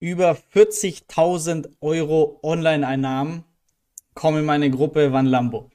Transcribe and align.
Über 0.00 0.38
40.000 0.54 1.70
Euro 1.80 2.38
Online-Einnahmen 2.44 3.42
kommen 4.14 4.38
in 4.38 4.44
meine 4.44 4.70
Gruppe 4.70 5.12
Van 5.12 5.26
Lambo. 5.26 5.70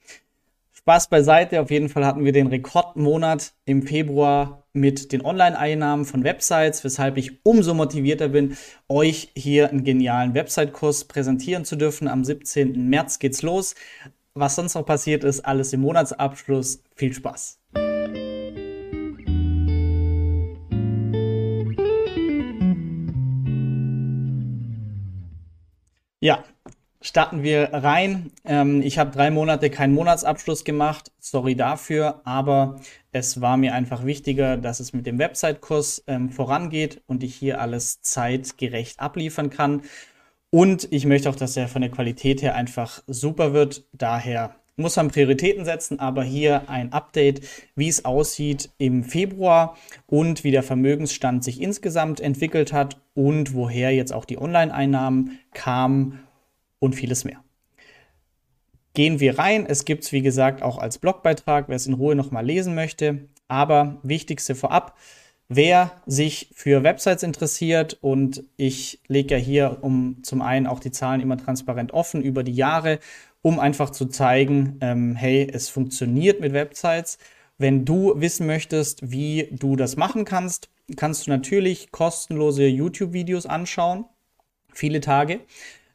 Spaß 0.71 1.09
beiseite, 1.09 1.59
auf 1.59 1.69
jeden 1.69 1.89
Fall 1.89 2.05
hatten 2.05 2.23
wir 2.23 2.31
den 2.31 2.47
Rekordmonat 2.47 3.53
im 3.65 3.83
Februar 3.83 4.63
mit 4.71 5.11
den 5.11 5.25
Online-Einnahmen 5.25 6.05
von 6.05 6.23
Websites, 6.23 6.85
weshalb 6.85 7.17
ich 7.17 7.45
umso 7.45 7.73
motivierter 7.73 8.29
bin, 8.29 8.55
euch 8.87 9.29
hier 9.35 9.69
einen 9.69 9.83
genialen 9.83 10.33
Website-Kurs 10.33 11.03
präsentieren 11.03 11.65
zu 11.65 11.75
dürfen. 11.75 12.07
Am 12.07 12.23
17. 12.23 12.89
März 12.89 13.19
geht's 13.19 13.41
los. 13.41 13.75
Was 14.35 14.55
sonst 14.55 14.75
noch 14.75 14.85
passiert 14.85 15.25
ist, 15.25 15.41
alles 15.41 15.73
im 15.73 15.81
Monatsabschluss. 15.81 16.81
Viel 16.95 17.13
Spaß! 17.13 17.59
Ja, 26.23 26.45
starten 27.01 27.43
wir 27.43 27.73
rein. 27.73 28.31
Ähm, 28.45 28.81
ich 28.81 28.97
habe 28.97 29.11
drei 29.11 29.29
Monate 29.29 29.69
keinen 29.69 29.93
Monatsabschluss 29.93 30.63
gemacht. 30.63 31.11
Sorry 31.19 31.53
dafür, 31.53 32.21
aber 32.23 32.79
es 33.11 33.41
war 33.41 33.57
mir 33.57 33.73
einfach 33.73 34.05
wichtiger, 34.05 34.55
dass 34.55 34.79
es 34.79 34.93
mit 34.93 35.05
dem 35.05 35.19
Website-Kurs 35.19 36.05
ähm, 36.07 36.29
vorangeht 36.29 37.01
und 37.07 37.23
ich 37.23 37.35
hier 37.35 37.59
alles 37.59 38.01
zeitgerecht 38.03 39.01
abliefern 39.01 39.49
kann. 39.49 39.81
Und 40.49 40.87
ich 40.93 41.05
möchte 41.05 41.29
auch, 41.29 41.35
dass 41.35 41.57
er 41.57 41.67
von 41.67 41.81
der 41.81 41.91
Qualität 41.91 42.41
her 42.41 42.55
einfach 42.55 43.03
super 43.05 43.51
wird. 43.51 43.83
Daher 43.91 44.55
muss 44.75 44.95
man 44.95 45.09
Prioritäten 45.09 45.65
setzen, 45.65 45.99
aber 45.99 46.23
hier 46.23 46.69
ein 46.69 46.93
Update, 46.93 47.41
wie 47.75 47.87
es 47.87 48.05
aussieht 48.05 48.69
im 48.77 49.03
Februar 49.03 49.77
und 50.07 50.43
wie 50.43 50.51
der 50.51 50.63
Vermögensstand 50.63 51.43
sich 51.43 51.61
insgesamt 51.61 52.19
entwickelt 52.19 52.73
hat 52.73 52.97
und 53.13 53.53
woher 53.53 53.91
jetzt 53.91 54.13
auch 54.13 54.25
die 54.25 54.39
Online-Einnahmen 54.39 55.39
kamen 55.53 56.19
und 56.79 56.95
vieles 56.95 57.23
mehr. 57.23 57.43
Gehen 58.95 59.19
wir 59.19 59.39
rein. 59.39 59.65
Es 59.65 59.85
gibt 59.85 60.03
es, 60.03 60.11
wie 60.11 60.21
gesagt, 60.21 60.61
auch 60.61 60.77
als 60.77 60.99
Blogbeitrag, 60.99 61.67
wer 61.67 61.75
es 61.75 61.87
in 61.87 61.93
Ruhe 61.93 62.15
nochmal 62.15 62.45
lesen 62.45 62.75
möchte. 62.75 63.27
Aber 63.47 63.99
wichtigste 64.03 64.55
vorab, 64.55 64.97
wer 65.49 65.91
sich 66.05 66.49
für 66.53 66.83
Websites 66.83 67.23
interessiert 67.23 67.97
und 68.01 68.43
ich 68.55 68.99
lege 69.07 69.35
ja 69.35 69.41
hier 69.41 69.77
um 69.81 70.23
zum 70.23 70.41
einen 70.41 70.67
auch 70.67 70.79
die 70.79 70.91
Zahlen 70.91 71.21
immer 71.21 71.37
transparent 71.37 71.91
offen 71.91 72.21
über 72.21 72.43
die 72.43 72.53
Jahre 72.53 72.99
um 73.43 73.59
einfach 73.59 73.91
zu 73.91 74.07
zeigen, 74.07 74.77
ähm, 74.81 75.15
hey, 75.15 75.47
es 75.51 75.69
funktioniert 75.69 76.39
mit 76.39 76.53
Websites. 76.53 77.19
Wenn 77.59 77.85
du 77.85 78.13
wissen 78.15 78.47
möchtest, 78.47 79.11
wie 79.11 79.49
du 79.51 79.75
das 79.75 79.95
machen 79.97 80.25
kannst, 80.25 80.69
kannst 80.95 81.27
du 81.27 81.31
natürlich 81.31 81.91
kostenlose 81.91 82.65
YouTube-Videos 82.65 83.45
anschauen, 83.45 84.05
viele 84.71 85.01
Tage. 85.01 85.41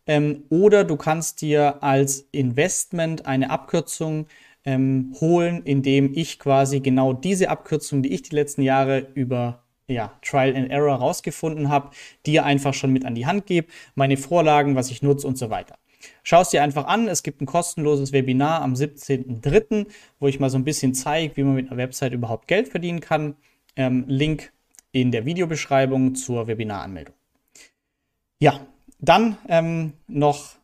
Ähm, 0.06 0.44
oder 0.50 0.84
du 0.84 0.96
kannst 0.96 1.40
dir 1.40 1.82
als 1.82 2.28
Investment 2.32 3.27
eine 3.27 3.50
Abkürzung 3.50 4.27
ähm, 4.64 5.14
holen, 5.20 5.62
indem 5.64 6.12
ich 6.14 6.38
quasi 6.38 6.80
genau 6.80 7.14
diese 7.14 7.48
Abkürzung, 7.48 8.02
die 8.02 8.12
ich 8.12 8.22
die 8.22 8.34
letzten 8.34 8.62
Jahre 8.62 9.06
über 9.14 9.64
ja, 9.86 10.12
Trial 10.20 10.55
and 10.55 10.70
Error 10.70 10.96
rausgefunden 10.96 11.70
habe, 11.70 11.90
dir 12.27 12.44
einfach 12.44 12.74
schon 12.74 12.92
mit 12.92 13.06
an 13.06 13.14
die 13.14 13.24
Hand 13.24 13.46
gebe, 13.46 13.68
meine 13.94 14.18
Vorlagen, 14.18 14.74
was 14.77 14.90
ich 14.90 15.00
nutze 15.02 15.27
und 15.27 15.38
so 15.38 15.48
weiter. 15.48 15.78
Schau 16.22 16.42
es 16.42 16.50
dir 16.50 16.62
einfach 16.62 16.86
an. 16.86 17.08
Es 17.08 17.22
gibt 17.22 17.41
ein 17.41 17.46
kostenloses 17.46 18.12
Webinar 18.12 18.62
am 18.62 18.74
17.03., 18.74 19.86
wo 20.20 20.28
ich 20.28 20.40
mal 20.40 20.50
so 20.50 20.58
ein 20.58 20.64
bisschen 20.64 20.94
zeige, 20.94 21.36
wie 21.36 21.42
man 21.42 21.55
mit 21.55 21.68
einer 21.68 21.77
Website 21.78 22.12
überhaupt 22.12 22.48
Geld 22.48 22.68
verdienen 22.68 23.00
kann. 23.00 23.36
Ähm, 23.77 24.05
Link 24.06 24.52
in 24.92 25.10
der 25.10 25.24
Videobeschreibung 25.24 26.14
zur 26.14 26.46
Webinaranmeldung. 26.46 27.14
Ja, 28.40 28.66
dann 28.98 29.36
ähm, 29.48 29.92
noch 30.06 30.56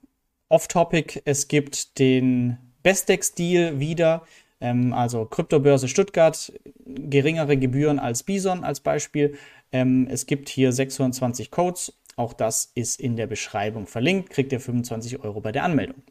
off-topic. 0.49 1.23
Es 1.25 1.49
gibt 1.49 1.99
den 1.99 2.59
Bestex-Deal 2.83 3.81
wieder. 3.81 4.23
Ähm, 4.61 4.93
also 4.93 5.25
Kryptobörse 5.25 5.89
Stuttgart, 5.89 6.53
geringere 6.87 7.57
Gebühren 7.57 7.99
als 7.99 8.23
Bison 8.23 8.65
als 8.65 8.81
Beispiel. 8.81 9.37
Ähm, 9.73 10.07
es 10.09 10.27
gibt 10.27 10.49
hier 10.49 10.73
620 10.73 11.51
Codes 11.51 11.93
auch 12.17 12.33
das 12.33 12.71
ist 12.75 13.01
in 13.01 13.17
der 13.17 13.27
Beschreibung 13.27 13.87
verlinkt. 13.87 14.31
Kriegt 14.31 14.53
ihr 14.53 14.61
25 14.61 15.23
Euro 15.23 15.41
bei 15.41 15.53
der 15.53 15.65
Anmeldung. 15.65 16.03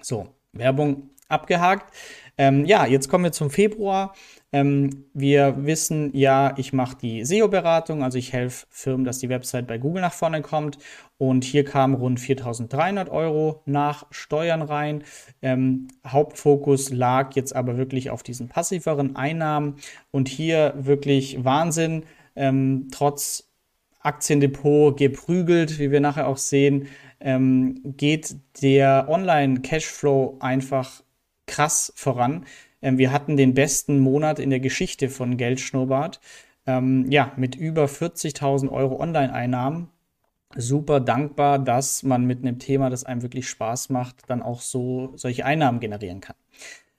So, 0.00 0.28
Werbung 0.52 1.10
abgehakt. 1.30 1.94
Ähm, 2.36 2.64
ja, 2.64 2.86
jetzt 2.86 3.08
kommen 3.08 3.24
wir 3.24 3.32
zum 3.32 3.50
Februar. 3.50 4.14
Ähm, 4.52 5.04
wir 5.14 5.64
wissen 5.64 6.10
ja, 6.16 6.54
ich 6.56 6.72
mache 6.72 6.96
die 6.96 7.24
SEO-Beratung, 7.24 8.02
also 8.02 8.18
ich 8.18 8.32
helfe 8.32 8.66
Firmen, 8.70 9.04
dass 9.04 9.18
die 9.18 9.28
Website 9.28 9.66
bei 9.66 9.78
Google 9.78 10.02
nach 10.02 10.12
vorne 10.12 10.42
kommt. 10.42 10.78
Und 11.18 11.44
hier 11.44 11.64
kamen 11.64 11.94
rund 11.94 12.18
4.300 12.18 13.10
Euro 13.10 13.62
nach 13.66 14.06
Steuern 14.10 14.62
rein. 14.62 15.04
Ähm, 15.42 15.88
Hauptfokus 16.06 16.90
lag 16.90 17.34
jetzt 17.36 17.54
aber 17.54 17.76
wirklich 17.76 18.10
auf 18.10 18.22
diesen 18.22 18.48
passiveren 18.48 19.16
Einnahmen. 19.16 19.76
Und 20.10 20.28
hier 20.28 20.74
wirklich 20.76 21.44
Wahnsinn. 21.44 22.04
Ähm, 22.36 22.88
trotz 22.90 23.49
Aktiendepot 24.00 24.96
geprügelt, 24.96 25.78
wie 25.78 25.90
wir 25.90 26.00
nachher 26.00 26.26
auch 26.26 26.38
sehen, 26.38 26.88
ähm, 27.20 27.80
geht 27.84 28.36
der 28.62 29.06
Online-Cashflow 29.08 30.38
einfach 30.40 31.02
krass 31.46 31.92
voran. 31.96 32.46
Ähm, 32.82 32.98
wir 32.98 33.12
hatten 33.12 33.36
den 33.36 33.54
besten 33.54 33.98
Monat 33.98 34.38
in 34.38 34.50
der 34.50 34.60
Geschichte 34.60 35.08
von 35.08 35.36
Geldschnurrbart. 35.36 36.20
Ähm, 36.66 37.10
ja, 37.10 37.32
mit 37.36 37.56
über 37.56 37.84
40.000 37.84 38.70
Euro 38.70 39.00
Online-Einnahmen. 39.00 39.88
Super 40.56 40.98
dankbar, 40.98 41.58
dass 41.58 42.02
man 42.02 42.24
mit 42.24 42.40
einem 42.40 42.58
Thema, 42.58 42.90
das 42.90 43.04
einem 43.04 43.22
wirklich 43.22 43.48
Spaß 43.48 43.90
macht, 43.90 44.28
dann 44.28 44.42
auch 44.42 44.60
so 44.60 45.12
solche 45.14 45.44
Einnahmen 45.44 45.78
generieren 45.78 46.20
kann. 46.20 46.36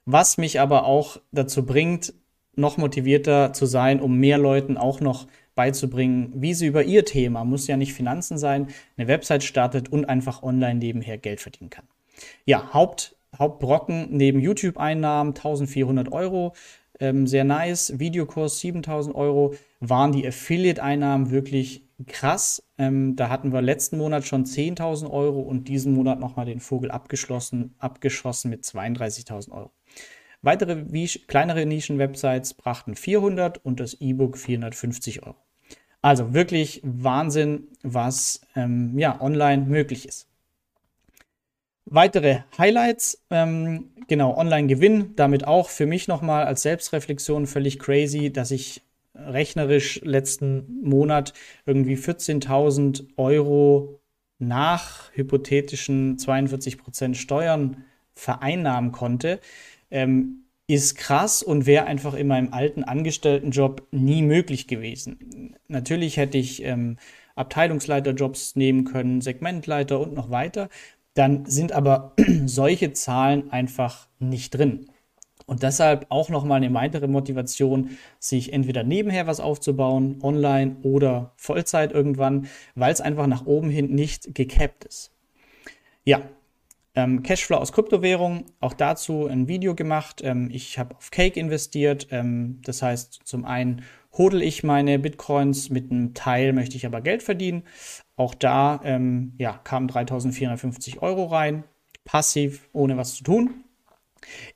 Was 0.05 0.37
mich 0.37 0.59
aber 0.59 0.85
auch 0.85 1.17
dazu 1.31 1.65
bringt, 1.65 2.13
noch 2.55 2.77
motivierter 2.77 3.53
zu 3.53 3.65
sein, 3.65 4.01
um 4.01 4.17
mehr 4.17 4.37
Leuten 4.37 4.77
auch 4.77 4.99
noch 4.99 5.27
beizubringen, 5.55 6.31
wie 6.35 6.53
sie 6.53 6.67
über 6.67 6.83
ihr 6.83 7.05
Thema, 7.05 7.43
muss 7.43 7.67
ja 7.67 7.77
nicht 7.77 7.93
Finanzen 7.93 8.37
sein, 8.37 8.67
eine 8.97 9.07
Website 9.07 9.43
startet 9.43 9.91
und 9.91 10.05
einfach 10.05 10.43
online 10.43 10.79
nebenher 10.79 11.17
Geld 11.17 11.41
verdienen 11.41 11.69
kann. 11.69 11.85
Ja, 12.45 12.73
Haupt, 12.73 13.15
Hauptbrocken 13.37 14.07
neben 14.11 14.39
YouTube-Einnahmen 14.39 15.31
1400 15.31 16.11
Euro, 16.11 16.53
ähm, 16.99 17.27
sehr 17.27 17.43
nice. 17.43 17.99
Videokurs 17.99 18.59
7000 18.59 19.15
Euro, 19.15 19.55
waren 19.79 20.11
die 20.11 20.25
Affiliate-Einnahmen 20.27 21.31
wirklich 21.31 21.83
krass. 22.07 22.63
Ähm, 22.77 23.15
da 23.15 23.29
hatten 23.29 23.51
wir 23.51 23.61
letzten 23.61 23.97
Monat 23.97 24.25
schon 24.25 24.45
10.000 24.45 25.09
Euro 25.09 25.41
und 25.41 25.67
diesen 25.67 25.93
Monat 25.93 26.19
nochmal 26.19 26.45
den 26.45 26.59
Vogel 26.59 26.91
abgeschlossen, 26.91 27.75
abgeschossen 27.79 28.49
mit 28.49 28.63
32.000 28.63 29.51
Euro. 29.51 29.71
Weitere 30.41 30.85
kleinere 31.27 31.65
Nischen-Websites 31.65 32.55
brachten 32.55 32.95
400 32.95 33.63
und 33.63 33.79
das 33.79 33.93
E-Book 33.99 34.37
450 34.37 35.23
Euro. 35.23 35.35
Also 36.01 36.33
wirklich 36.33 36.81
Wahnsinn, 36.83 37.67
was 37.83 38.41
ähm, 38.55 38.97
ja, 38.97 39.21
online 39.21 39.65
möglich 39.65 40.07
ist. 40.07 40.27
Weitere 41.85 42.39
Highlights, 42.57 43.23
ähm, 43.29 43.91
genau, 44.07 44.35
Online-Gewinn, 44.35 45.15
damit 45.15 45.45
auch 45.45 45.69
für 45.69 45.85
mich 45.85 46.07
nochmal 46.07 46.45
als 46.45 46.63
Selbstreflexion 46.63 47.45
völlig 47.45 47.77
crazy, 47.77 48.31
dass 48.31 48.49
ich 48.49 48.81
rechnerisch 49.13 50.01
letzten 50.03 50.81
Monat 50.81 51.33
irgendwie 51.65 51.95
14.000 51.95 53.09
Euro 53.17 53.99
nach 54.39 55.11
hypothetischen 55.13 56.17
42% 56.17 57.13
Steuern 57.13 57.83
vereinnahmen 58.15 58.91
konnte 58.91 59.39
ähm, 59.91 60.45
ist 60.67 60.95
krass 60.95 61.43
und 61.43 61.65
wäre 61.65 61.85
einfach 61.85 62.13
in 62.13 62.27
meinem 62.27 62.53
alten 62.53 62.83
Angestelltenjob 62.83 63.87
nie 63.91 64.21
möglich 64.21 64.67
gewesen. 64.67 65.55
Natürlich 65.67 66.17
hätte 66.17 66.37
ich 66.37 66.63
ähm, 66.63 66.97
Abteilungsleiterjobs 67.35 68.55
nehmen 68.55 68.85
können, 68.85 69.21
Segmentleiter 69.21 69.99
und 69.99 70.13
noch 70.13 70.29
weiter. 70.29 70.69
Dann 71.13 71.45
sind 71.45 71.73
aber 71.73 72.15
solche 72.45 72.93
Zahlen 72.93 73.51
einfach 73.51 74.07
nicht 74.19 74.51
drin. 74.51 74.87
Und 75.45 75.63
deshalb 75.63 76.05
auch 76.07 76.29
nochmal 76.29 76.63
eine 76.63 76.73
weitere 76.73 77.07
Motivation, 77.07 77.97
sich 78.19 78.53
entweder 78.53 78.83
nebenher 78.83 79.27
was 79.27 79.41
aufzubauen, 79.41 80.19
online 80.21 80.77
oder 80.83 81.33
Vollzeit 81.35 81.91
irgendwann, 81.91 82.47
weil 82.75 82.93
es 82.93 83.01
einfach 83.01 83.27
nach 83.27 83.45
oben 83.45 83.69
hin 83.69 83.93
nicht 83.93 84.33
gecapped 84.33 84.85
ist. 84.85 85.11
Ja, 86.05 86.21
ähm, 86.95 87.23
Cashflow 87.23 87.57
aus 87.57 87.71
Kryptowährung, 87.71 88.45
auch 88.59 88.73
dazu 88.73 89.27
ein 89.27 89.47
Video 89.47 89.75
gemacht. 89.75 90.21
Ähm, 90.23 90.49
ich 90.51 90.77
habe 90.77 90.95
auf 90.95 91.11
Cake 91.11 91.39
investiert. 91.39 92.07
Ähm, 92.11 92.59
das 92.65 92.81
heißt, 92.81 93.21
zum 93.23 93.45
einen 93.45 93.83
hodel 94.17 94.41
ich 94.41 94.63
meine 94.63 94.99
Bitcoins, 94.99 95.69
mit 95.69 95.89
einem 95.89 96.13
Teil 96.13 96.51
möchte 96.53 96.75
ich 96.75 96.85
aber 96.85 97.01
Geld 97.01 97.23
verdienen. 97.23 97.63
Auch 98.17 98.35
da 98.35 98.81
ähm, 98.83 99.33
ja, 99.37 99.59
kamen 99.63 99.87
3450 99.87 101.01
Euro 101.01 101.25
rein, 101.25 101.63
passiv, 102.03 102.67
ohne 102.73 102.97
was 102.97 103.15
zu 103.15 103.23
tun. 103.23 103.63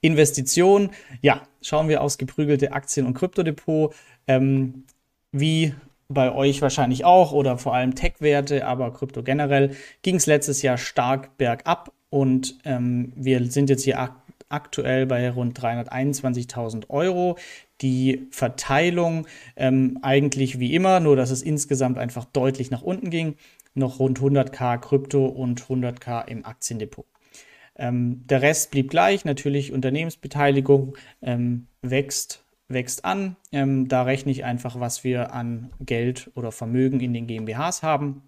Investition, 0.02 0.92
ja, 1.22 1.42
schauen 1.62 1.88
wir 1.88 2.02
aufs 2.02 2.18
geprügelte 2.18 2.74
Aktien- 2.74 3.06
und 3.06 3.14
Kryptodepot. 3.14 3.96
Ähm, 4.28 4.84
wie 5.32 5.74
bei 6.08 6.32
euch 6.32 6.62
wahrscheinlich 6.62 7.04
auch 7.04 7.32
oder 7.32 7.58
vor 7.58 7.74
allem 7.74 7.96
Tech-Werte, 7.96 8.66
aber 8.66 8.94
Krypto 8.94 9.24
generell 9.24 9.76
ging 10.02 10.16
es 10.16 10.28
letztes 10.28 10.62
Jahr 10.62 10.78
stark 10.78 11.38
bergab 11.38 11.92
und 12.16 12.60
ähm, 12.64 13.12
wir 13.18 13.44
sind 13.52 13.70
jetzt 13.70 13.84
hier 13.84 14.00
ak 14.00 14.16
aktuell 14.48 15.06
bei 15.06 15.30
rund 15.32 15.60
321.000 15.60 16.90
Euro. 16.90 17.38
Die 17.82 18.28
Verteilung 18.32 19.28
ähm, 19.58 20.00
eigentlich 20.02 20.58
wie 20.58 20.74
immer, 20.74 21.02
nur 21.02 21.18
dass 21.18 21.30
es 21.30 21.42
insgesamt 21.42 21.98
einfach 21.98 22.24
deutlich 22.24 22.72
nach 22.72 22.84
unten 22.84 23.10
ging. 23.10 23.36
Noch 23.74 24.00
rund 24.00 24.22
100k 24.22 24.78
Krypto 24.78 25.26
und 25.26 25.64
100k 25.64 26.26
im 26.30 26.46
Aktiendepot. 26.46 27.06
Ähm, 27.76 28.26
der 28.28 28.42
Rest 28.42 28.72
blieb 28.72 28.92
gleich, 28.92 29.26
natürlich 29.26 29.74
Unternehmensbeteiligung 29.74 30.96
ähm, 31.22 31.68
wächst 31.82 32.46
wächst 32.70 33.04
an. 33.04 33.36
Ähm, 33.52 33.90
da 33.90 34.04
rechne 34.04 34.32
ich 34.32 34.46
einfach, 34.46 34.80
was 34.80 35.04
wir 35.04 35.34
an 35.34 35.74
Geld 35.82 36.32
oder 36.36 36.54
Vermögen 36.54 37.02
in 37.02 37.14
den 37.14 37.28
GmbHs 37.28 37.84
haben. 37.84 38.22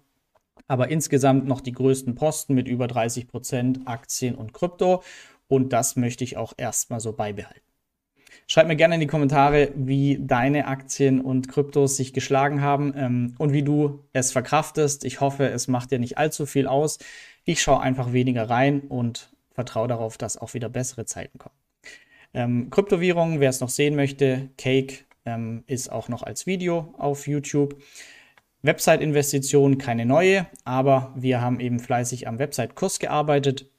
Aber 0.68 0.88
insgesamt 0.88 1.46
noch 1.46 1.60
die 1.60 1.72
größten 1.72 2.14
Posten 2.14 2.54
mit 2.54 2.68
über 2.68 2.86
30 2.86 3.26
Prozent 3.26 3.80
Aktien 3.86 4.34
und 4.34 4.52
Krypto. 4.52 5.02
Und 5.48 5.72
das 5.72 5.96
möchte 5.96 6.24
ich 6.24 6.36
auch 6.36 6.52
erstmal 6.56 7.00
so 7.00 7.12
beibehalten. 7.12 7.62
Schreib 8.46 8.66
mir 8.66 8.76
gerne 8.76 8.94
in 8.94 9.00
die 9.00 9.06
Kommentare, 9.06 9.72
wie 9.74 10.18
deine 10.20 10.68
Aktien 10.68 11.20
und 11.20 11.48
Kryptos 11.48 11.96
sich 11.96 12.14
geschlagen 12.14 12.62
haben 12.62 12.94
ähm, 12.96 13.34
und 13.36 13.52
wie 13.52 13.62
du 13.62 14.04
es 14.12 14.32
verkraftest. 14.32 15.04
Ich 15.04 15.20
hoffe, 15.20 15.48
es 15.48 15.68
macht 15.68 15.90
dir 15.90 15.98
nicht 15.98 16.16
allzu 16.16 16.46
viel 16.46 16.66
aus. 16.66 16.98
Ich 17.44 17.60
schaue 17.60 17.80
einfach 17.80 18.12
weniger 18.12 18.48
rein 18.48 18.80
und 18.80 19.30
vertraue 19.52 19.88
darauf, 19.88 20.16
dass 20.16 20.38
auch 20.38 20.54
wieder 20.54 20.68
bessere 20.68 21.04
Zeiten 21.04 21.38
kommen. 21.38 21.54
Ähm, 22.32 22.70
Kryptowährungen, 22.70 23.40
wer 23.40 23.50
es 23.50 23.60
noch 23.60 23.68
sehen 23.68 23.96
möchte, 23.96 24.48
Cake 24.56 25.04
ähm, 25.26 25.64
ist 25.66 25.90
auch 25.90 26.08
noch 26.08 26.22
als 26.22 26.46
Video 26.46 26.94
auf 26.96 27.26
YouTube. 27.26 27.76
Website-Investition, 28.62 29.78
keine 29.78 30.04
neue, 30.04 30.46
aber 30.64 31.12
wir 31.16 31.40
haben 31.40 31.60
eben 31.60 31.78
fleißig 31.78 32.26
am 32.26 32.38
Website-Kurs 32.38 32.98
gearbeitet 32.98 33.70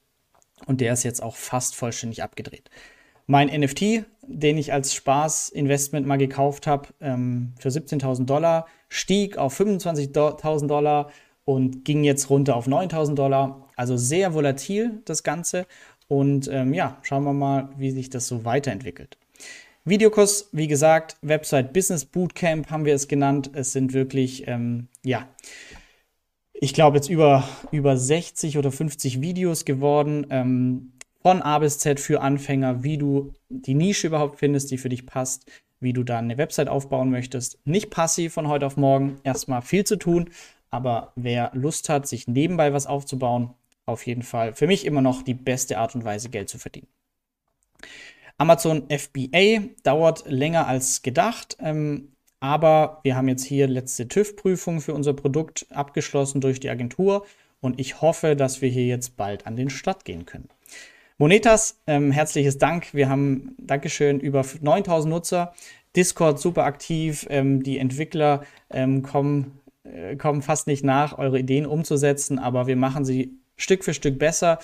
und 0.66 0.80
der 0.80 0.92
ist 0.92 1.02
jetzt 1.02 1.22
auch 1.22 1.36
fast 1.36 1.76
vollständig 1.76 2.22
abgedreht. 2.22 2.70
Mein 3.26 3.48
NFT, 3.48 4.04
den 4.26 4.58
ich 4.58 4.72
als 4.72 4.92
Spaß-Investment 4.94 6.06
mal 6.06 6.18
gekauft 6.18 6.66
habe, 6.66 6.88
ähm, 7.00 7.52
für 7.58 7.68
17.000 7.68 8.24
Dollar, 8.24 8.66
stieg 8.88 9.38
auf 9.38 9.58
25.000 9.58 10.66
Dollar 10.66 11.10
und 11.44 11.84
ging 11.84 12.02
jetzt 12.02 12.28
runter 12.28 12.56
auf 12.56 12.66
9.000 12.66 13.14
Dollar. 13.14 13.68
Also 13.76 13.96
sehr 13.96 14.34
volatil 14.34 15.00
das 15.04 15.22
Ganze. 15.22 15.66
Und 16.08 16.48
ähm, 16.48 16.74
ja, 16.74 16.98
schauen 17.02 17.22
wir 17.22 17.32
mal, 17.32 17.70
wie 17.76 17.92
sich 17.92 18.10
das 18.10 18.26
so 18.26 18.44
weiterentwickelt. 18.44 19.16
Videokurs, 19.90 20.48
wie 20.52 20.68
gesagt, 20.68 21.16
Website 21.20 21.72
Business 21.72 22.04
Bootcamp 22.04 22.70
haben 22.70 22.84
wir 22.84 22.94
es 22.94 23.08
genannt. 23.08 23.50
Es 23.54 23.72
sind 23.72 23.92
wirklich, 23.92 24.46
ähm, 24.46 24.86
ja, 25.04 25.28
ich 26.54 26.74
glaube 26.74 26.98
jetzt 26.98 27.10
über, 27.10 27.42
über 27.72 27.96
60 27.96 28.56
oder 28.56 28.70
50 28.70 29.20
Videos 29.20 29.64
geworden. 29.64 30.28
Ähm, 30.30 30.92
von 31.22 31.42
A 31.42 31.58
bis 31.58 31.80
Z 31.80 31.98
für 31.98 32.20
Anfänger, 32.20 32.84
wie 32.84 32.98
du 32.98 33.32
die 33.48 33.74
Nische 33.74 34.06
überhaupt 34.06 34.38
findest, 34.38 34.70
die 34.70 34.78
für 34.78 34.88
dich 34.88 35.06
passt, 35.06 35.50
wie 35.80 35.92
du 35.92 36.04
da 36.04 36.18
eine 36.18 36.38
Website 36.38 36.68
aufbauen 36.68 37.10
möchtest. 37.10 37.58
Nicht 37.66 37.90
passiv 37.90 38.32
von 38.32 38.46
heute 38.46 38.66
auf 38.66 38.76
morgen, 38.76 39.18
erstmal 39.24 39.60
viel 39.60 39.82
zu 39.82 39.96
tun, 39.96 40.30
aber 40.70 41.12
wer 41.16 41.50
Lust 41.52 41.88
hat, 41.88 42.06
sich 42.06 42.28
nebenbei 42.28 42.72
was 42.72 42.86
aufzubauen, 42.86 43.54
auf 43.86 44.06
jeden 44.06 44.22
Fall 44.22 44.54
für 44.54 44.68
mich 44.68 44.86
immer 44.86 45.02
noch 45.02 45.22
die 45.22 45.34
beste 45.34 45.78
Art 45.78 45.96
und 45.96 46.04
Weise, 46.04 46.30
Geld 46.30 46.48
zu 46.48 46.58
verdienen. 46.58 46.86
Amazon 48.40 48.84
FBA 48.88 49.64
dauert 49.82 50.24
länger 50.26 50.66
als 50.66 51.02
gedacht, 51.02 51.58
ähm, 51.60 52.08
aber 52.40 53.00
wir 53.02 53.14
haben 53.14 53.28
jetzt 53.28 53.44
hier 53.44 53.68
letzte 53.68 54.08
TÜV-Prüfung 54.08 54.80
für 54.80 54.94
unser 54.94 55.12
Produkt 55.12 55.66
abgeschlossen 55.68 56.40
durch 56.40 56.58
die 56.58 56.70
Agentur 56.70 57.26
und 57.60 57.78
ich 57.78 58.00
hoffe, 58.00 58.36
dass 58.36 58.62
wir 58.62 58.70
hier 58.70 58.86
jetzt 58.86 59.18
bald 59.18 59.46
an 59.46 59.56
den 59.56 59.68
Start 59.68 60.06
gehen 60.06 60.24
können. 60.24 60.48
Monetas, 61.18 61.80
ähm, 61.86 62.12
herzliches 62.12 62.56
Dank. 62.56 62.94
Wir 62.94 63.10
haben, 63.10 63.54
Dankeschön, 63.58 64.20
über 64.20 64.42
9000 64.62 65.12
Nutzer. 65.12 65.52
Discord 65.94 66.40
super 66.40 66.64
aktiv. 66.64 67.26
Ähm, 67.28 67.62
die 67.62 67.76
Entwickler 67.76 68.44
ähm, 68.70 69.02
kommen, 69.02 69.60
äh, 69.84 70.16
kommen 70.16 70.40
fast 70.40 70.66
nicht 70.66 70.82
nach, 70.82 71.18
eure 71.18 71.38
Ideen 71.38 71.66
umzusetzen, 71.66 72.38
aber 72.38 72.66
wir 72.66 72.76
machen 72.76 73.04
sie 73.04 73.34
Stück 73.58 73.84
für 73.84 73.92
Stück 73.92 74.18
besser. 74.18 74.60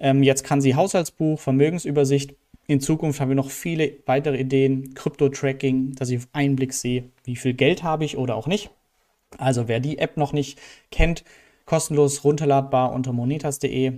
Ähm, 0.00 0.24
jetzt 0.24 0.42
kann 0.42 0.60
sie 0.60 0.74
Haushaltsbuch, 0.74 1.38
Vermögensübersicht. 1.38 2.34
In 2.70 2.78
Zukunft 2.78 3.18
haben 3.18 3.30
wir 3.30 3.34
noch 3.34 3.50
viele 3.50 3.94
weitere 4.06 4.38
Ideen, 4.38 4.94
Krypto-Tracking, 4.94 5.96
dass 5.96 6.08
ich 6.08 6.18
auf 6.18 6.28
einen 6.32 6.54
Blick 6.54 6.72
sehe, 6.72 7.10
wie 7.24 7.34
viel 7.34 7.52
Geld 7.52 7.82
habe 7.82 8.04
ich 8.04 8.16
oder 8.16 8.36
auch 8.36 8.46
nicht. 8.46 8.70
Also 9.38 9.66
wer 9.66 9.80
die 9.80 9.98
App 9.98 10.16
noch 10.16 10.32
nicht 10.32 10.56
kennt, 10.92 11.24
kostenlos 11.64 12.22
runterladbar 12.22 12.92
unter 12.92 13.12
monetas.de 13.12 13.94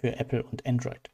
für 0.00 0.18
Apple 0.18 0.42
und 0.42 0.66
Android. 0.66 1.08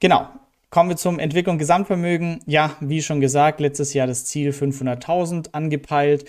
Genau, 0.00 0.26
kommen 0.70 0.88
wir 0.88 0.96
zum 0.96 1.18
Entwicklung 1.18 1.58
Gesamtvermögen. 1.58 2.40
Ja, 2.46 2.74
wie 2.80 3.02
schon 3.02 3.20
gesagt, 3.20 3.60
letztes 3.60 3.92
Jahr 3.92 4.06
das 4.06 4.24
Ziel 4.24 4.52
500.000 4.52 5.52
angepeilt 5.52 6.24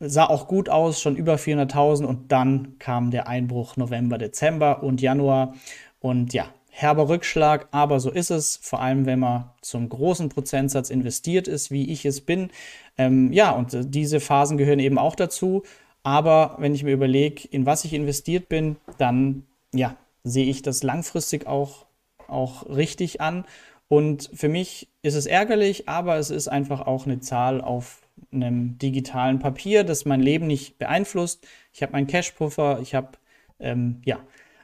sah 0.00 0.24
auch 0.24 0.48
gut 0.48 0.70
aus, 0.70 1.02
schon 1.02 1.14
über 1.14 1.34
400.000 1.34 2.06
und 2.06 2.32
dann 2.32 2.78
kam 2.78 3.10
der 3.10 3.28
Einbruch 3.28 3.76
November, 3.76 4.16
Dezember 4.16 4.82
und 4.82 5.02
Januar 5.02 5.54
und 6.00 6.32
ja, 6.32 6.48
herber 6.78 7.08
Rückschlag, 7.08 7.68
aber 7.70 8.00
so 8.00 8.10
ist 8.10 8.30
es, 8.30 8.58
vor 8.60 8.82
allem 8.82 9.06
wenn 9.06 9.20
man 9.20 9.50
zum 9.62 9.88
großen 9.88 10.28
Prozentsatz 10.28 10.90
investiert 10.90 11.48
ist, 11.48 11.70
wie 11.70 11.90
ich 11.90 12.04
es 12.04 12.20
bin. 12.20 12.50
Ähm, 12.98 13.32
ja, 13.32 13.52
und 13.52 13.72
äh, 13.72 13.82
diese 13.86 14.20
Phasen 14.20 14.58
gehören 14.58 14.78
eben 14.78 14.98
auch 14.98 15.14
dazu, 15.14 15.62
aber 16.02 16.56
wenn 16.58 16.74
ich 16.74 16.84
mir 16.84 16.92
überlege, 16.92 17.48
in 17.48 17.64
was 17.64 17.86
ich 17.86 17.94
investiert 17.94 18.50
bin, 18.50 18.76
dann 18.98 19.46
ja, 19.74 19.96
sehe 20.22 20.44
ich 20.44 20.60
das 20.60 20.82
langfristig 20.82 21.46
auch, 21.46 21.86
auch 22.28 22.68
richtig 22.68 23.22
an. 23.22 23.46
Und 23.88 24.30
für 24.34 24.50
mich 24.50 24.90
ist 25.00 25.14
es 25.14 25.24
ärgerlich, 25.24 25.88
aber 25.88 26.18
es 26.18 26.28
ist 26.28 26.48
einfach 26.48 26.86
auch 26.86 27.06
eine 27.06 27.20
Zahl 27.20 27.62
auf 27.62 28.02
einem 28.30 28.76
digitalen 28.76 29.38
Papier, 29.38 29.82
das 29.82 30.04
mein 30.04 30.20
Leben 30.20 30.46
nicht 30.46 30.76
beeinflusst. 30.76 31.46
Ich 31.72 31.82
habe 31.82 31.92
meinen 31.92 32.06
Cash-Puffer, 32.06 32.80
ich 32.82 32.94
habe 32.94 33.12
ähm, 33.60 34.02
ja 34.04 34.18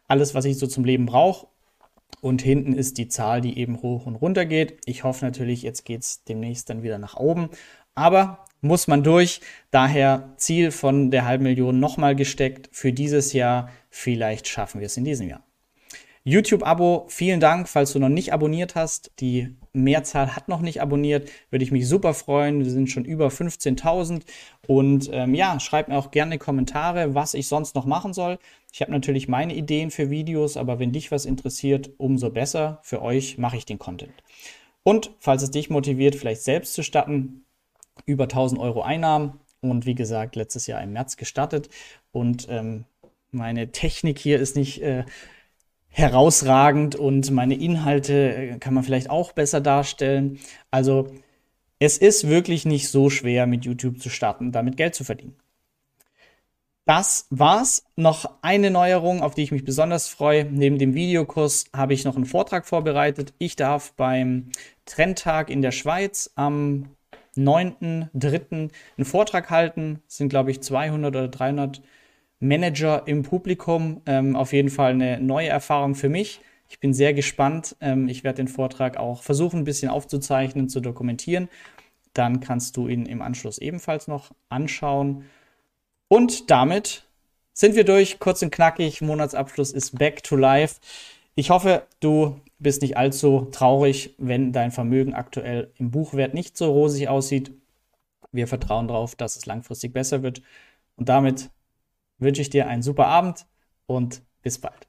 alles, 0.08 0.34
was 0.34 0.44
ich 0.44 0.58
so 0.58 0.66
zum 0.66 0.84
Leben 0.84 1.06
brauche. 1.06 1.46
Und 2.20 2.42
hinten 2.42 2.74
ist 2.74 2.98
die 2.98 3.08
Zahl, 3.08 3.40
die 3.40 3.58
eben 3.58 3.82
hoch 3.82 4.06
und 4.06 4.16
runter 4.16 4.44
geht. 4.44 4.78
Ich 4.84 5.04
hoffe 5.04 5.24
natürlich, 5.24 5.62
jetzt 5.62 5.84
geht 5.84 6.02
es 6.02 6.24
demnächst 6.24 6.70
dann 6.70 6.82
wieder 6.82 6.98
nach 6.98 7.16
oben. 7.16 7.48
Aber 7.94 8.44
muss 8.60 8.86
man 8.86 9.02
durch. 9.02 9.40
Daher 9.70 10.32
Ziel 10.36 10.70
von 10.70 11.10
der 11.10 11.24
halben 11.26 11.44
Million 11.44 11.80
nochmal 11.80 12.14
gesteckt 12.16 12.68
für 12.72 12.92
dieses 12.92 13.32
Jahr. 13.32 13.70
Vielleicht 13.90 14.48
schaffen 14.48 14.80
wir 14.80 14.86
es 14.86 14.96
in 14.96 15.04
diesem 15.04 15.28
Jahr. 15.28 15.44
YouTube-Abo, 16.24 17.06
vielen 17.08 17.40
Dank, 17.40 17.68
falls 17.68 17.92
du 17.92 17.98
noch 17.98 18.08
nicht 18.08 18.32
abonniert 18.32 18.76
hast. 18.76 19.10
Die 19.18 19.56
Mehrzahl 19.72 20.36
hat 20.36 20.48
noch 20.48 20.60
nicht 20.60 20.80
abonniert, 20.80 21.28
würde 21.50 21.64
ich 21.64 21.72
mich 21.72 21.88
super 21.88 22.14
freuen. 22.14 22.60
Wir 22.60 22.70
sind 22.70 22.90
schon 22.90 23.04
über 23.04 23.26
15.000 23.26 24.22
und 24.68 25.10
ähm, 25.12 25.34
ja, 25.34 25.58
schreib 25.58 25.88
mir 25.88 25.96
auch 25.96 26.12
gerne 26.12 26.38
Kommentare, 26.38 27.16
was 27.16 27.34
ich 27.34 27.48
sonst 27.48 27.74
noch 27.74 27.86
machen 27.86 28.12
soll. 28.12 28.38
Ich 28.72 28.80
habe 28.80 28.90
natürlich 28.90 29.28
meine 29.28 29.54
Ideen 29.54 29.90
für 29.90 30.08
Videos, 30.08 30.56
aber 30.56 30.78
wenn 30.78 30.92
dich 30.92 31.12
was 31.12 31.26
interessiert, 31.26 31.90
umso 31.98 32.30
besser. 32.30 32.80
Für 32.82 33.02
euch 33.02 33.36
mache 33.36 33.58
ich 33.58 33.66
den 33.66 33.78
Content. 33.78 34.14
Und 34.82 35.10
falls 35.20 35.42
es 35.42 35.50
dich 35.50 35.68
motiviert, 35.68 36.16
vielleicht 36.16 36.42
selbst 36.42 36.72
zu 36.72 36.82
starten, 36.82 37.44
über 38.06 38.24
1000 38.24 38.58
Euro 38.58 38.80
Einnahmen 38.80 39.40
und 39.60 39.84
wie 39.84 39.94
gesagt, 39.94 40.36
letztes 40.36 40.66
Jahr 40.66 40.82
im 40.82 40.94
März 40.94 41.16
gestartet 41.18 41.68
und 42.10 42.48
ähm, 42.50 42.86
meine 43.30 43.70
Technik 43.70 44.18
hier 44.18 44.40
ist 44.40 44.56
nicht 44.56 44.82
äh, 44.82 45.04
herausragend 45.88 46.96
und 46.96 47.30
meine 47.30 47.54
Inhalte 47.54 48.34
äh, 48.34 48.58
kann 48.58 48.74
man 48.74 48.82
vielleicht 48.82 49.10
auch 49.10 49.32
besser 49.32 49.60
darstellen. 49.60 50.38
Also 50.70 51.12
es 51.78 51.98
ist 51.98 52.28
wirklich 52.28 52.64
nicht 52.64 52.88
so 52.88 53.10
schwer, 53.10 53.46
mit 53.46 53.64
YouTube 53.66 54.00
zu 54.00 54.08
starten 54.08 54.52
damit 54.52 54.76
Geld 54.78 54.94
zu 54.94 55.04
verdienen. 55.04 55.36
Das 56.84 57.26
war's. 57.30 57.84
Noch 57.94 58.38
eine 58.42 58.70
Neuerung, 58.70 59.22
auf 59.22 59.34
die 59.34 59.42
ich 59.42 59.52
mich 59.52 59.64
besonders 59.64 60.08
freue. 60.08 60.44
Neben 60.44 60.78
dem 60.78 60.94
Videokurs 60.94 61.66
habe 61.72 61.94
ich 61.94 62.04
noch 62.04 62.16
einen 62.16 62.26
Vortrag 62.26 62.66
vorbereitet. 62.66 63.34
Ich 63.38 63.54
darf 63.54 63.92
beim 63.92 64.50
Trendtag 64.84 65.48
in 65.48 65.62
der 65.62 65.70
Schweiz 65.70 66.32
am 66.34 66.88
9.3. 67.36 68.50
einen 68.50 69.04
Vortrag 69.04 69.48
halten. 69.50 70.02
Das 70.06 70.16
sind, 70.16 70.28
glaube 70.28 70.50
ich, 70.50 70.60
200 70.60 71.14
oder 71.14 71.28
300 71.28 71.82
Manager 72.40 73.06
im 73.06 73.22
Publikum. 73.22 74.02
Ähm, 74.06 74.34
auf 74.34 74.52
jeden 74.52 74.70
Fall 74.70 74.90
eine 74.90 75.20
neue 75.20 75.48
Erfahrung 75.48 75.94
für 75.94 76.08
mich. 76.08 76.40
Ich 76.68 76.80
bin 76.80 76.92
sehr 76.92 77.14
gespannt. 77.14 77.76
Ähm, 77.80 78.08
ich 78.08 78.24
werde 78.24 78.38
den 78.38 78.48
Vortrag 78.48 78.96
auch 78.96 79.22
versuchen, 79.22 79.60
ein 79.60 79.64
bisschen 79.64 79.88
aufzuzeichnen, 79.88 80.68
zu 80.68 80.80
dokumentieren. 80.80 81.48
Dann 82.12 82.40
kannst 82.40 82.76
du 82.76 82.88
ihn 82.88 83.06
im 83.06 83.22
Anschluss 83.22 83.58
ebenfalls 83.58 84.08
noch 84.08 84.32
anschauen. 84.48 85.24
Und 86.12 86.50
damit 86.50 87.04
sind 87.54 87.74
wir 87.74 87.84
durch. 87.84 88.18
Kurz 88.18 88.42
und 88.42 88.50
knackig. 88.50 89.00
Monatsabschluss 89.00 89.72
ist 89.72 89.98
back 89.98 90.22
to 90.22 90.36
life. 90.36 90.78
Ich 91.36 91.48
hoffe, 91.48 91.86
du 92.00 92.38
bist 92.58 92.82
nicht 92.82 92.98
allzu 92.98 93.48
traurig, 93.50 94.14
wenn 94.18 94.52
dein 94.52 94.72
Vermögen 94.72 95.14
aktuell 95.14 95.72
im 95.78 95.90
Buchwert 95.90 96.34
nicht 96.34 96.58
so 96.58 96.70
rosig 96.70 97.08
aussieht. 97.08 97.52
Wir 98.30 98.46
vertrauen 98.46 98.88
darauf, 98.88 99.14
dass 99.14 99.36
es 99.36 99.46
langfristig 99.46 99.94
besser 99.94 100.22
wird. 100.22 100.42
Und 100.96 101.08
damit 101.08 101.48
wünsche 102.18 102.42
ich 102.42 102.50
dir 102.50 102.68
einen 102.68 102.82
super 102.82 103.06
Abend 103.06 103.46
und 103.86 104.20
bis 104.42 104.58
bald. 104.58 104.88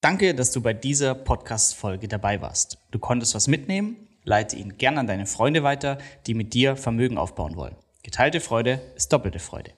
Danke, 0.00 0.34
dass 0.34 0.50
du 0.50 0.60
bei 0.60 0.72
dieser 0.72 1.14
Podcast-Folge 1.14 2.08
dabei 2.08 2.42
warst. 2.42 2.78
Du 2.90 2.98
konntest 2.98 3.36
was 3.36 3.46
mitnehmen, 3.46 4.08
leite 4.24 4.56
ihn 4.56 4.76
gern 4.76 4.98
an 4.98 5.06
deine 5.06 5.26
Freunde 5.26 5.62
weiter, 5.62 5.98
die 6.26 6.34
mit 6.34 6.52
dir 6.52 6.74
Vermögen 6.74 7.16
aufbauen 7.16 7.54
wollen. 7.54 7.76
Geteilte 8.02 8.40
Freude 8.40 8.80
ist 8.96 9.12
doppelte 9.12 9.38
Freude. 9.38 9.77